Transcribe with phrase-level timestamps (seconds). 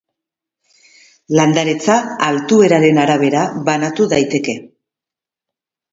[1.39, 1.99] Landaretza
[2.29, 4.57] altueraren arabera banatu daiteke.